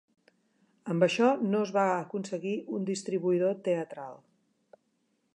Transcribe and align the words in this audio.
Amb 0.93 1.03
això 1.07 1.27
no 1.49 1.59
es 1.65 1.73
va 1.75 1.83
aconseguir 1.89 2.53
un 2.77 2.87
distribuïdor 2.87 3.53
teatral. 3.69 4.17